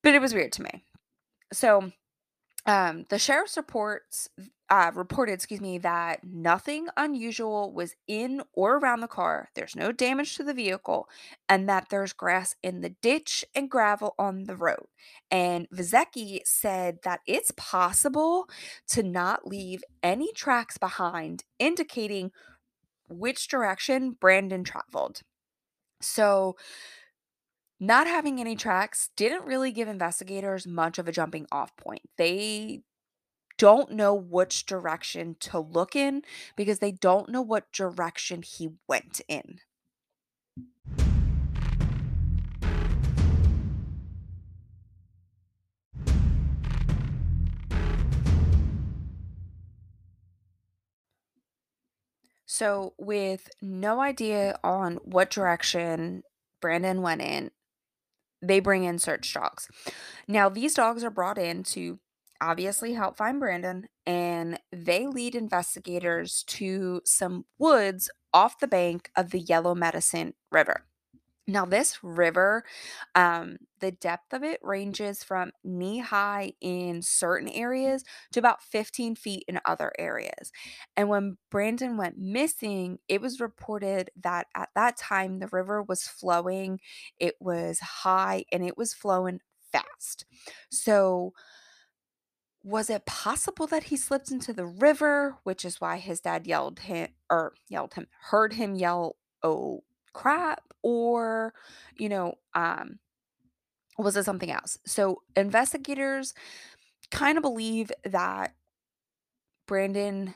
[0.02, 0.84] But it was weird to me.
[1.52, 1.92] So
[2.66, 4.28] um, the sheriff's reports
[4.72, 9.50] uh, reported, excuse me, that nothing unusual was in or around the car.
[9.54, 11.10] There's no damage to the vehicle,
[11.46, 14.86] and that there's grass in the ditch and gravel on the road.
[15.30, 18.48] And Vizecky said that it's possible
[18.88, 22.30] to not leave any tracks behind, indicating
[23.10, 25.20] which direction Brandon traveled.
[26.00, 26.56] So,
[27.78, 32.02] not having any tracks didn't really give investigators much of a jumping off point.
[32.16, 32.84] They
[33.62, 36.22] don't know which direction to look in
[36.56, 39.60] because they don't know what direction he went in.
[52.46, 56.24] So, with no idea on what direction
[56.60, 57.52] Brandon went in,
[58.42, 59.68] they bring in search dogs.
[60.26, 62.00] Now, these dogs are brought in to
[62.42, 69.30] obviously help find Brandon, and they lead investigators to some woods off the bank of
[69.30, 70.86] the Yellow Medicine River.
[71.48, 72.64] Now, this river,
[73.16, 79.16] um, the depth of it ranges from knee high in certain areas to about 15
[79.16, 80.52] feet in other areas.
[80.96, 86.04] And when Brandon went missing, it was reported that at that time the river was
[86.06, 86.80] flowing,
[87.18, 89.40] it was high, and it was flowing
[89.72, 90.24] fast.
[90.70, 91.32] So,
[92.64, 96.80] was it possible that he slipped into the river, which is why his dad yelled
[96.80, 101.54] him or yelled him, heard him yell, "Oh crap," or
[101.96, 102.98] you know, um,
[103.98, 104.78] was it something else?
[104.86, 106.34] So investigators
[107.10, 108.54] kind of believe that
[109.66, 110.34] Brandon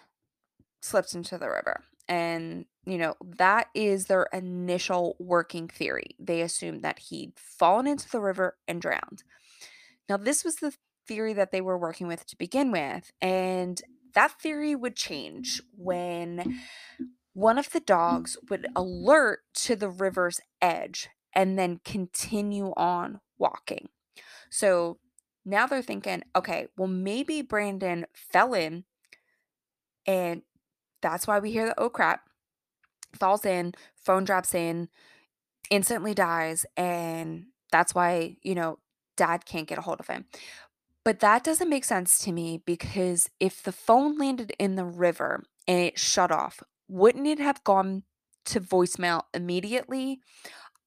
[0.81, 1.83] slipped into the river.
[2.09, 6.15] And, you know, that is their initial working theory.
[6.21, 9.25] They assumed that he'd fallen into the river and drowned.
[10.09, 10.73] Now, this was the
[11.07, 13.13] theory that they were working with to begin with.
[13.21, 13.81] And
[14.15, 16.61] that theory would change when
[17.33, 23.89] one of the dogs would alert to the river's edge and then continue on walking.
[24.51, 24.99] So
[25.45, 28.85] now they're thinking, okay, well, maybe Brandon fell in
[30.07, 30.43] and
[31.03, 32.23] that's why we hear the oh crap,
[33.19, 34.89] falls in, phone drops in,
[35.71, 36.65] instantly dies.
[36.77, 38.79] And that's why, you know,
[39.17, 40.27] dad can't get a hold of him.
[41.07, 45.45] But that doesn't make sense to me because if the phone landed in the river
[45.69, 48.03] and it shut off, wouldn't it have gone
[48.47, 50.19] to voicemail immediately?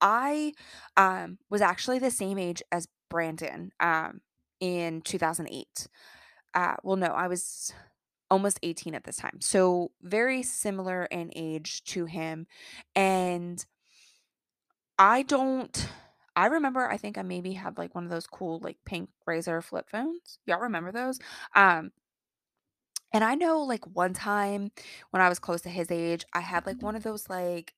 [0.02, 0.52] I
[0.98, 4.20] um, was actually the same age as Brandon um,
[4.60, 5.88] in 2008.
[6.54, 7.72] Uh, well, no, I was
[8.30, 9.40] almost 18 at this time.
[9.40, 12.46] So very similar in age to him.
[12.94, 13.66] And
[14.98, 15.88] I don't
[16.40, 19.62] I remember I think I maybe had like one of those cool like pink razor
[19.62, 20.40] flip phones.
[20.46, 21.20] Y'all remember those?
[21.56, 21.92] Um
[23.12, 24.72] and I know like one time
[25.12, 27.74] when I was close to his age, I had like one of those like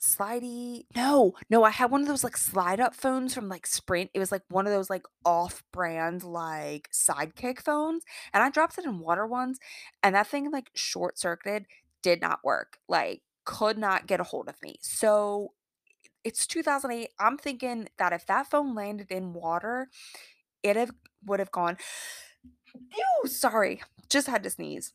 [0.00, 4.10] slidey no no i had one of those like slide up phones from like sprint
[4.12, 8.76] it was like one of those like off brand like sidekick phones and i dropped
[8.78, 9.58] it in water once
[10.02, 11.66] and that thing like short circuited
[12.02, 15.52] did not work like could not get a hold of me so
[16.26, 19.88] it's 2008 i'm thinking that if that phone landed in water
[20.62, 20.90] it have,
[21.24, 21.76] would have gone
[22.74, 24.92] ew sorry just had to sneeze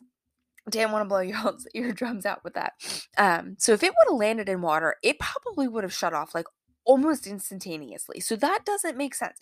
[0.69, 2.73] didn't want to blow y'all's eardrums out with that.
[3.17, 6.35] Um, so if it would have landed in water, it probably would have shut off
[6.35, 6.45] like
[6.85, 8.19] almost instantaneously.
[8.19, 9.37] So that doesn't make sense.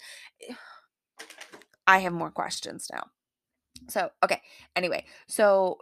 [1.88, 3.08] I have more questions now.
[3.88, 4.42] So, okay.
[4.76, 5.80] Anyway, so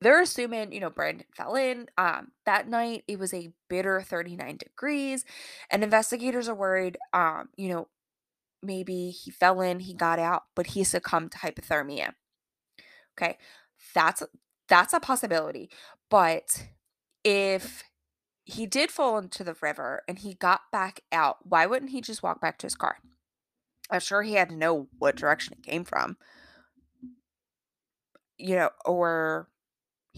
[0.00, 1.88] they're assuming, you know, Brandon fell in.
[1.98, 5.24] Um, that night it was a bitter 39 degrees,
[5.70, 7.88] and investigators are worried, um, you know,
[8.62, 12.14] maybe he fell in, he got out, but he succumbed to hypothermia.
[13.18, 13.38] Okay.
[13.94, 14.22] That's
[14.68, 15.70] that's a possibility.
[16.10, 16.68] But
[17.24, 17.84] if
[18.44, 22.22] he did fall into the river and he got back out, why wouldn't he just
[22.22, 22.98] walk back to his car?
[23.90, 26.18] I'm sure he had to know what direction it came from.
[28.38, 29.48] you know, or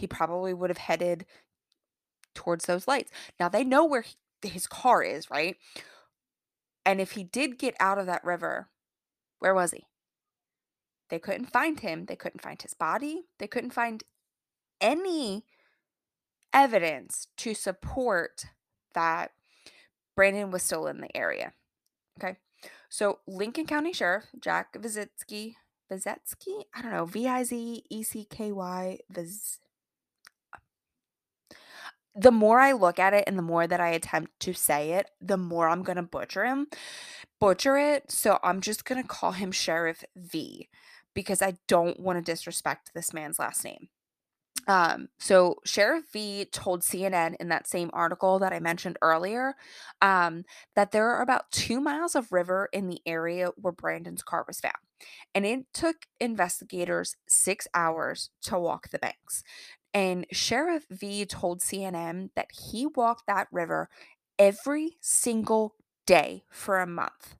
[0.01, 1.25] he probably would have headed
[2.35, 3.11] towards those lights.
[3.39, 4.17] Now they know where he,
[4.49, 5.57] his car is, right?
[6.85, 8.69] And if he did get out of that river,
[9.39, 9.85] where was he?
[11.09, 12.07] They couldn't find him.
[12.07, 13.25] They couldn't find his body.
[13.39, 14.03] They couldn't find
[14.81, 15.45] any
[16.53, 18.47] evidence to support
[18.95, 19.33] that
[20.17, 21.53] Brandon was still in the area.
[22.19, 22.37] Okay.
[22.89, 25.55] So Lincoln County Sheriff Jack Vizetsky,
[25.91, 29.59] Vizetsky, I don't know, V I Z E C K Y, Viz.
[32.21, 35.11] The more I look at it and the more that I attempt to say it,
[35.23, 36.67] the more I'm going to butcher him,
[37.41, 38.11] butcher it.
[38.11, 40.69] So I'm just going to call him Sheriff V
[41.15, 43.89] because I don't want to disrespect this man's last name.
[44.69, 49.55] Um, so Sheriff V told CNN in that same article that I mentioned earlier
[50.03, 50.45] um,
[50.77, 54.61] that there are about two miles of river in the area where Brandon's car was
[54.61, 54.75] found.
[55.35, 59.43] And it took investigators six hours to walk the banks.
[59.93, 63.89] And Sheriff V told CNN that he walked that river
[64.39, 65.75] every single
[66.07, 67.35] day for a month.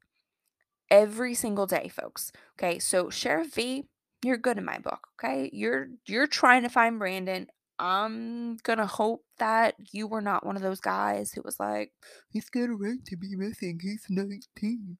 [0.89, 2.31] Every single day, folks.
[2.57, 3.85] Okay, so Sheriff V
[4.23, 5.49] you're good in my book, okay?
[5.53, 7.47] You're you're trying to find Brandon.
[7.79, 11.91] I'm gonna hope that you were not one of those guys who was like,
[12.29, 13.79] he's got a right to be missing.
[13.81, 14.97] He's 19.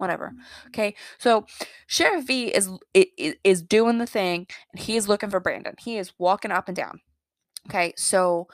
[0.00, 0.32] Whatever.
[0.68, 0.94] Okay.
[1.18, 1.44] So
[1.86, 5.74] Sheriff V is, is is doing the thing and he is looking for Brandon.
[5.78, 7.02] He is walking up and down.
[7.68, 7.92] Okay.
[7.98, 8.48] So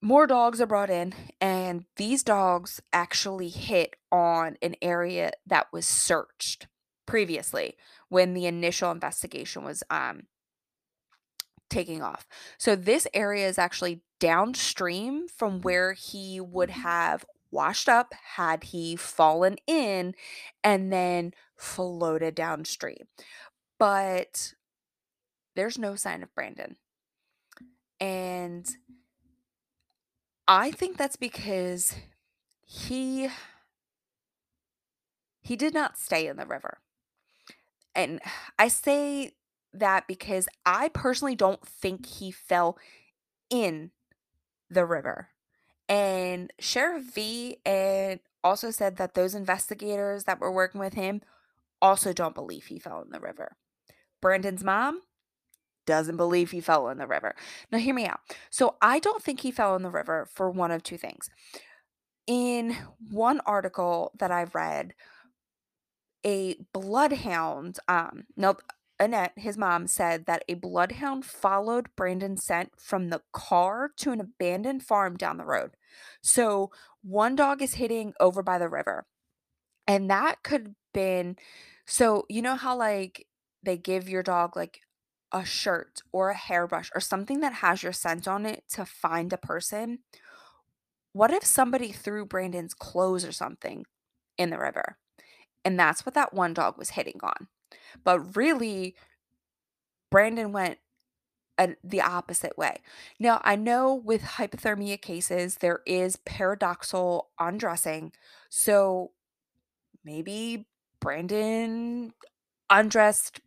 [0.00, 5.84] more dogs are brought in, and these dogs actually hit on an area that was
[5.84, 6.68] searched
[7.04, 7.76] previously
[8.08, 10.26] when the initial investigation was um,
[11.68, 12.28] taking off.
[12.56, 16.82] So this area is actually downstream from where he would mm-hmm.
[16.82, 20.14] have washed up had he fallen in
[20.62, 23.06] and then floated downstream.
[23.78, 24.54] But
[25.54, 26.76] there's no sign of Brandon.
[28.00, 28.68] And
[30.46, 31.94] I think that's because
[32.64, 33.28] he
[35.40, 36.78] he did not stay in the river.
[37.94, 38.20] And
[38.58, 39.32] I say
[39.72, 42.78] that because I personally don't think he fell
[43.50, 43.90] in
[44.70, 45.30] the river.
[45.88, 51.22] And Sheriff V and also said that those investigators that were working with him
[51.80, 53.56] also don't believe he fell in the river.
[54.20, 55.00] Brandon's mom
[55.86, 57.34] doesn't believe he fell in the river.
[57.72, 58.20] Now, hear me out.
[58.50, 61.30] So, I don't think he fell in the river for one of two things.
[62.26, 62.76] In
[63.10, 64.92] one article that I've read,
[66.26, 68.56] a bloodhound, um, no,
[69.00, 74.20] Annette, his mom, said that a bloodhound followed Brandon's scent from the car to an
[74.20, 75.70] abandoned farm down the road.
[76.22, 76.70] So
[77.02, 79.06] one dog is hitting over by the river.
[79.86, 81.36] And that could been
[81.86, 83.26] so you know how like
[83.62, 84.80] they give your dog like
[85.32, 89.32] a shirt or a hairbrush or something that has your scent on it to find
[89.32, 90.00] a person?
[91.12, 93.84] What if somebody threw Brandon's clothes or something
[94.36, 94.98] in the river?
[95.64, 97.48] And that's what that one dog was hitting on.
[98.04, 98.94] But really,
[100.10, 100.78] Brandon went
[101.58, 102.78] a, the opposite way.
[103.18, 108.12] Now, I know with hypothermia cases, there is paradoxal undressing.
[108.48, 109.10] So
[110.04, 110.66] maybe
[111.00, 112.14] Brandon
[112.70, 113.40] undressed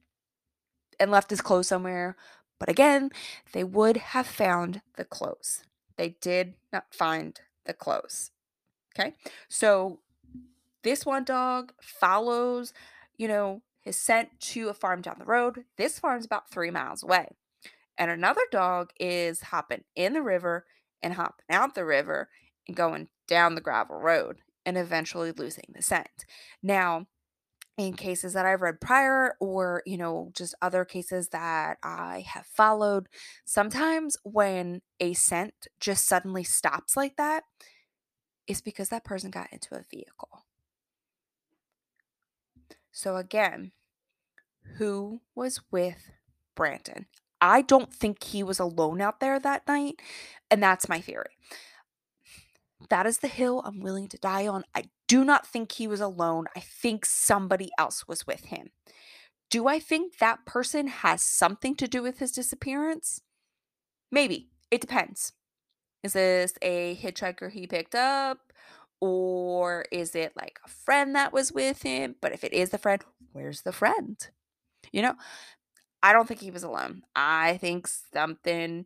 [0.99, 2.15] and left his clothes somewhere.
[2.59, 3.09] But again,
[3.53, 5.63] they would have found the clothes.
[5.97, 8.31] They did not find the clothes.
[8.95, 9.13] Okay.
[9.49, 9.99] So
[10.83, 12.73] this one dog follows,
[13.17, 15.65] you know, his scent to a farm down the road.
[15.77, 17.29] This farm's about three miles away.
[18.01, 20.65] And another dog is hopping in the river
[21.03, 22.29] and hopping out the river
[22.67, 26.25] and going down the gravel road and eventually losing the scent.
[26.63, 27.05] Now,
[27.77, 32.47] in cases that I've read prior or, you know, just other cases that I have
[32.47, 33.07] followed,
[33.45, 37.43] sometimes when a scent just suddenly stops like that,
[38.47, 40.47] it's because that person got into a vehicle.
[42.91, 43.73] So again,
[44.79, 46.09] who was with
[46.55, 47.05] Brandon?
[47.41, 49.99] I don't think he was alone out there that night,
[50.49, 51.35] and that's my theory.
[52.89, 54.63] That is the hill I'm willing to die on.
[54.75, 56.45] I do not think he was alone.
[56.55, 58.69] I think somebody else was with him.
[59.49, 63.21] Do I think that person has something to do with his disappearance?
[64.11, 64.49] Maybe.
[64.71, 65.33] It depends.
[66.03, 68.39] Is this a hitchhiker he picked up?
[69.01, 72.15] Or is it like a friend that was with him?
[72.21, 74.17] But if it is the friend, where's the friend?
[74.91, 75.15] You know,
[76.03, 77.03] I don't think he was alone.
[77.15, 78.85] I think something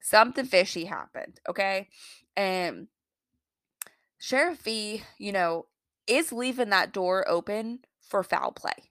[0.00, 1.88] something fishy happened, okay?
[2.36, 2.88] And
[4.18, 5.66] Sheriff V, you know,
[6.06, 8.90] is leaving that door open for foul play.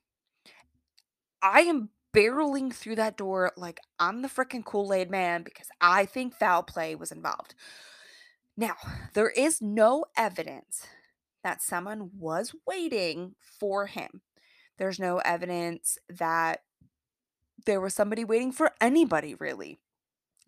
[1.42, 6.06] I am barreling through that door like I'm the freaking Kool Aid man because I
[6.06, 7.56] think foul play was involved.
[8.56, 8.76] Now,
[9.14, 10.88] there is no evidence
[11.44, 14.22] that someone was waiting for him.
[14.78, 16.62] There's no evidence that
[17.66, 19.80] there was somebody waiting for anybody, really.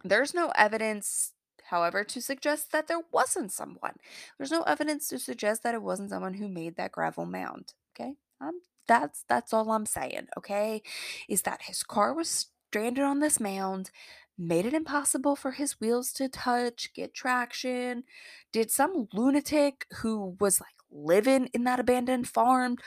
[0.03, 1.34] There's no evidence,
[1.70, 3.95] however, to suggest that there wasn't someone.
[4.38, 7.74] There's no evidence to suggest that it wasn't someone who made that gravel mound.
[7.95, 8.14] Okay.
[8.41, 10.84] Um, that's that's all I'm saying, okay?
[11.28, 13.89] Is that his car was stranded on this mound,
[14.38, 18.03] made it impossible for his wheels to touch, get traction.
[18.51, 22.78] Did some lunatic who was like living in that abandoned farm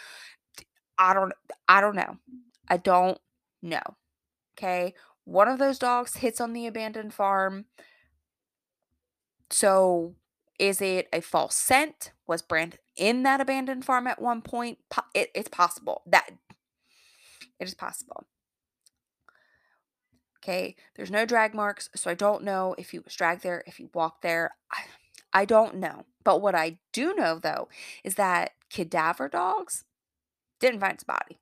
[0.99, 1.33] I don't
[1.69, 2.19] I don't know.
[2.69, 3.19] I don't
[3.62, 3.83] know.
[4.59, 4.94] Okay?
[5.24, 7.66] One of those dogs hits on the abandoned farm.
[9.50, 10.14] So
[10.59, 12.12] is it a false scent?
[12.26, 14.78] Was Brandon in that abandoned farm at one point?
[15.14, 16.02] It, it's possible.
[16.06, 16.30] That
[17.61, 18.26] it is possible.
[20.42, 23.76] Okay, there's no drag marks, so I don't know if he was dragged there, if
[23.76, 24.52] he walked there.
[24.72, 24.84] I,
[25.32, 26.06] I don't know.
[26.24, 27.68] But what I do know though
[28.02, 29.84] is that cadaver dogs
[30.61, 31.38] didn't find his body.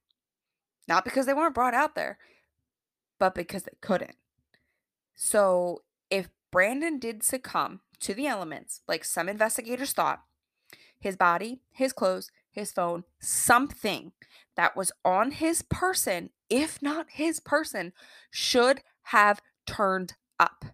[0.89, 2.19] Not because they weren't brought out there,
[3.19, 4.17] but because they couldn't.
[5.15, 10.23] So if Brandon did succumb to the elements, like some investigators thought,
[10.99, 14.13] his body, his clothes, his phone, something
[14.57, 17.93] that was on his person, if not his person,
[18.31, 20.65] should have turned up.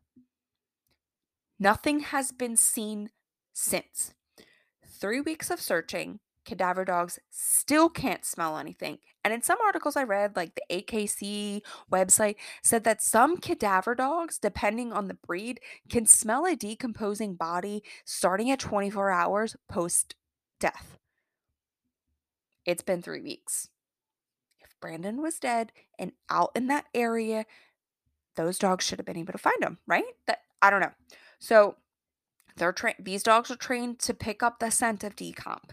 [1.59, 3.11] Nothing has been seen
[3.53, 4.14] since.
[4.84, 8.99] Three weeks of searching, cadaver dogs still can't smell anything.
[9.24, 14.38] And in some articles I read, like the AKC website said that some cadaver dogs,
[14.38, 20.14] depending on the breed, can smell a decomposing body starting at 24 hours post
[20.59, 20.99] death.
[22.64, 23.68] It's been three weeks.
[24.61, 27.47] If Brandon was dead and out in that area,
[28.36, 30.05] those dogs should have been able to find him, right?
[30.26, 30.93] That I don't know.
[31.38, 31.76] So
[32.57, 32.99] they're trained.
[33.01, 35.70] These dogs are trained to pick up the scent of decomp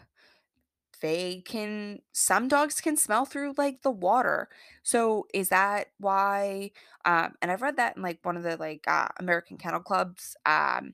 [1.01, 4.49] they can some dogs can smell through like the water.
[4.83, 6.71] So is that why
[7.05, 10.35] um and i've read that in like one of the like uh, american kennel clubs
[10.45, 10.93] um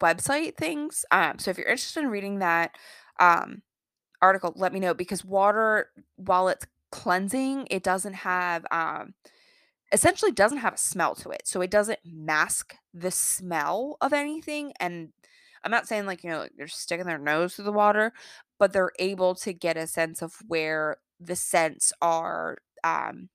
[0.00, 2.76] website things um so if you're interested in reading that
[3.18, 3.62] um
[4.22, 9.14] article let me know because water while it's cleansing it doesn't have um
[9.92, 11.42] essentially doesn't have a smell to it.
[11.44, 15.10] So it doesn't mask the smell of anything and
[15.62, 18.14] I'm not saying like, you know, they're sticking their nose through the water,
[18.60, 23.30] but they're able to get a sense of where the scents are um,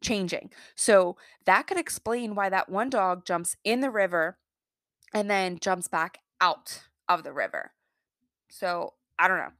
[0.00, 0.50] changing.
[0.74, 4.38] So that could explain why that one dog jumps in the river
[5.14, 7.72] and then jumps back out of the river.
[8.48, 9.52] So I don't know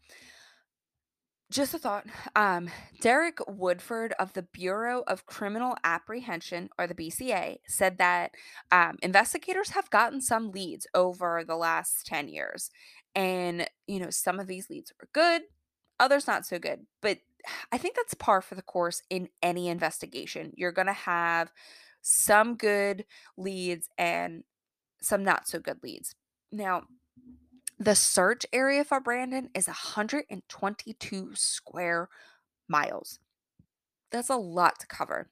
[1.51, 2.07] just a thought.
[2.37, 2.69] Um,
[3.01, 8.33] Derek Woodford of the Bureau of Criminal Apprehension, or the BCA, said that
[8.71, 12.71] um, investigators have gotten some leads over the last 10 years.
[13.19, 15.43] And, you know, some of these leads were good,
[15.99, 16.87] others not so good.
[17.03, 17.19] But
[17.73, 20.53] I think that's par for the course in any investigation.
[20.55, 21.51] You're going to have
[22.01, 23.05] some good
[23.37, 24.45] leads and
[25.01, 26.15] some not so good leads.
[26.53, 26.85] Now,
[27.77, 32.09] the search area for Brandon is 122 square
[32.69, 33.19] miles.
[34.13, 35.29] That's a lot to cover.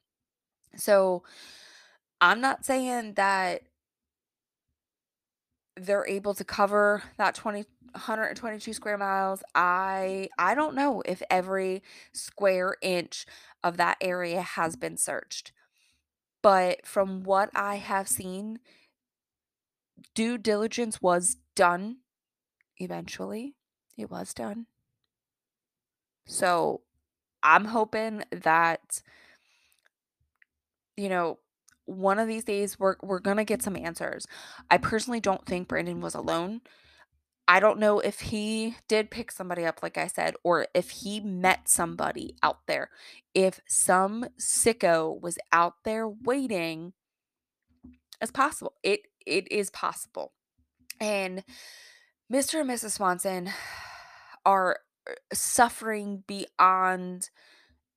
[0.75, 1.23] So
[2.19, 3.61] I'm not saying that
[5.77, 9.41] they're able to cover that 20 122 square miles.
[9.55, 13.25] I I don't know if every square inch
[13.63, 15.51] of that area has been searched.
[16.41, 18.59] But from what I have seen,
[20.13, 21.97] due diligence was done
[22.79, 23.55] eventually
[23.97, 24.67] it was done.
[26.25, 26.81] So
[27.41, 29.01] I'm hoping that
[30.95, 31.39] you know
[31.87, 34.27] one of these days we're we're to get some answers.
[34.69, 36.61] I personally don't think Brandon was alone.
[37.49, 41.19] I don't know if he did pick somebody up like I said or if he
[41.21, 42.89] met somebody out there.
[43.33, 46.93] If some sicko was out there waiting
[48.21, 48.73] it's possible.
[48.83, 50.33] It it is possible.
[50.99, 51.43] And
[52.31, 52.61] Mr.
[52.61, 52.91] and Mrs.
[52.91, 53.49] Swanson
[54.45, 54.79] are
[55.09, 57.29] uh, suffering beyond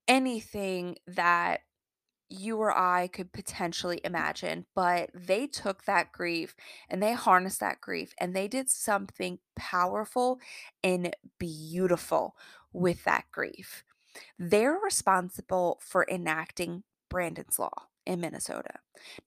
[0.07, 1.61] anything that
[2.31, 6.55] you or I could potentially imagine, but they took that grief
[6.89, 10.41] and they harnessed that grief and they did something powerful
[10.83, 12.37] and beautiful
[12.72, 13.85] with that grief.
[14.39, 18.78] They're responsible for enacting Brandon's Law in Minnesota.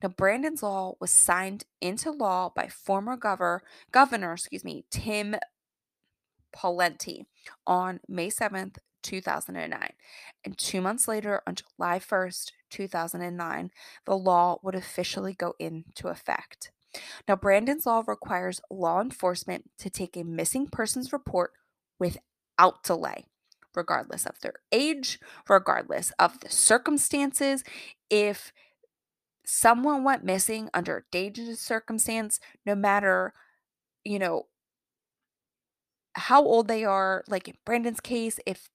[0.01, 5.35] Now, Brandon's Law was signed into law by former governor, governor, excuse me, Tim
[6.55, 7.25] Pawlenty
[7.65, 9.89] on May 7th, 2009.
[10.45, 13.71] And two months later, on July 1st, 2009,
[14.05, 16.71] the law would officially go into effect.
[17.27, 21.51] Now, Brandon's law requires law enforcement to take a missing persons report
[21.99, 23.25] without delay,
[23.75, 25.19] regardless of their age,
[25.49, 27.63] regardless of the circumstances.
[28.09, 28.53] If
[29.45, 33.33] someone went missing under a dangerous circumstance, no matter,
[34.03, 34.47] you know,
[36.15, 38.69] how old they are, like in Brandon's case, if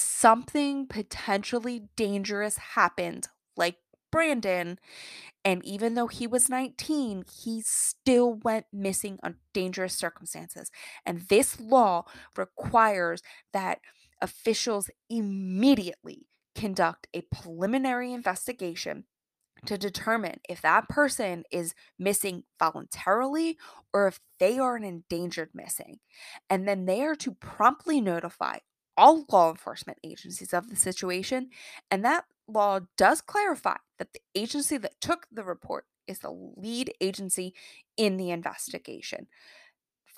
[0.00, 3.76] something potentially dangerous happened, like
[4.10, 4.78] Brandon,
[5.44, 10.70] and even though he was 19, he still went missing on dangerous circumstances.
[11.04, 12.04] And this law
[12.36, 13.22] requires
[13.52, 13.80] that
[14.20, 19.04] officials immediately conduct a preliminary investigation
[19.66, 23.56] to determine if that person is missing voluntarily
[23.92, 25.98] or if they are an endangered missing.
[26.48, 28.58] And then they are to promptly notify
[28.98, 31.50] all law enforcement agencies of the situation.
[31.90, 36.92] And that law does clarify that the agency that took the report is the lead
[37.00, 37.54] agency
[37.96, 39.28] in the investigation.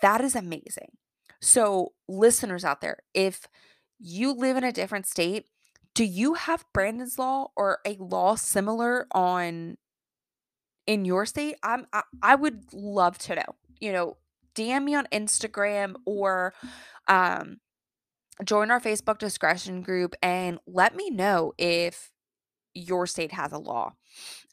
[0.01, 0.93] That is amazing.
[1.41, 3.47] So, listeners out there, if
[3.99, 5.47] you live in a different state,
[5.95, 9.77] do you have Brandon's law or a law similar on
[10.87, 11.57] in your state?
[11.63, 13.57] I'm I, I would love to know.
[13.81, 14.17] You know,
[14.55, 16.55] DM me on Instagram or
[17.09, 17.59] um
[18.45, 22.11] join our Facebook discretion group and let me know if
[22.75, 23.93] your state has a law.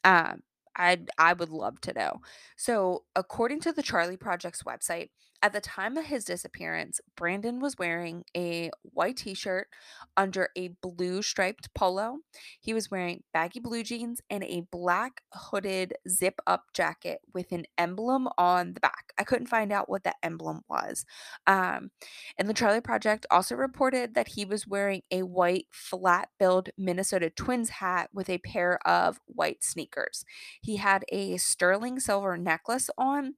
[0.04, 0.42] Um,
[0.76, 2.20] I I would love to know.
[2.56, 5.10] So, according to the Charley Project's website,
[5.42, 9.68] at the time of his disappearance, Brandon was wearing a white t-shirt
[10.16, 12.18] under a blue striped polo.
[12.60, 17.66] He was wearing baggy blue jeans and a black hooded zip up jacket with an
[17.76, 19.12] emblem on the back.
[19.16, 21.04] I couldn't find out what that emblem was.
[21.46, 21.90] Um,
[22.36, 27.30] and the Charley Project also reported that he was wearing a white flat billed Minnesota
[27.30, 30.24] Twins hat with a pair of white sneakers.
[30.60, 33.34] He had a sterling silver necklace on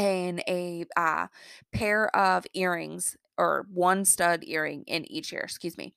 [0.00, 1.26] and a uh,
[1.72, 5.92] pair of earrings or one stud earring in each ear, excuse me.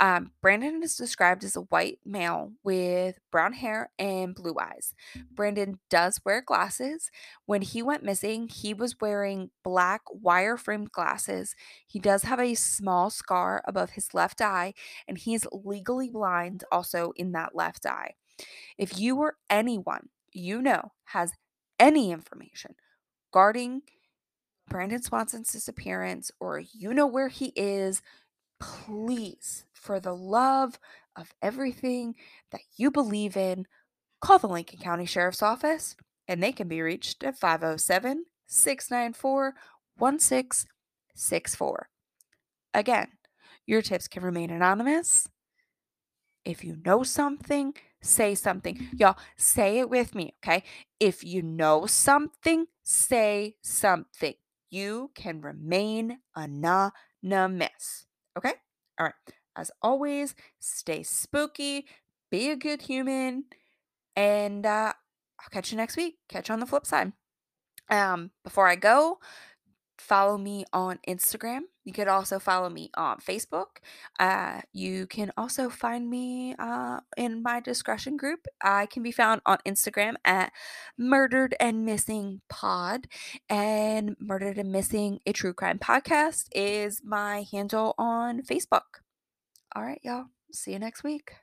[0.00, 4.94] Um, Brandon is described as a white male with brown hair and blue eyes.
[5.30, 7.10] Brandon does wear glasses.
[7.44, 11.54] When he went missing, he was wearing black wire framed glasses.
[11.86, 14.72] He does have a small scar above his left eye,
[15.06, 18.14] and he is legally blind also in that left eye.
[18.78, 21.32] If you or anyone you know has
[21.78, 22.74] any information
[23.32, 23.80] regarding
[24.68, 28.02] Brandon Swanson's disappearance or you know where he is,
[28.60, 30.78] please, for the love
[31.16, 32.14] of everything
[32.50, 33.66] that you believe in,
[34.20, 35.96] call the Lincoln County Sheriff's Office
[36.28, 39.54] and they can be reached at 507 694
[39.96, 41.88] 1664.
[42.74, 43.08] Again,
[43.66, 45.26] your tips can remain anonymous.
[46.44, 47.72] If you know something,
[48.02, 48.88] say something.
[48.96, 50.62] Y'all, say it with me, okay?
[51.00, 54.34] If you know something, say something.
[54.70, 58.54] You can remain anonymous, okay?
[58.98, 59.14] All right.
[59.54, 61.86] As always, stay spooky,
[62.30, 63.44] be a good human,
[64.16, 64.92] and uh,
[65.40, 66.16] I'll catch you next week.
[66.28, 67.12] Catch you on the flip side.
[67.90, 69.18] Um, before I go,
[69.98, 71.62] follow me on Instagram.
[71.84, 73.78] You could also follow me on Facebook.
[74.18, 78.46] Uh, you can also find me uh, in my discretion group.
[78.62, 80.52] I can be found on Instagram at
[80.96, 83.06] Murdered and Missing Pod.
[83.48, 89.02] And Murdered and Missing, a true crime podcast, is my handle on Facebook.
[89.74, 90.26] All right, y'all.
[90.52, 91.41] See you next week.